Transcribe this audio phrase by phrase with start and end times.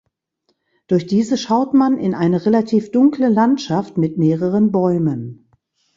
[0.87, 5.47] Durch diese schaut man in eine relativ dunkle Landschaft mit mehreren Bäumen.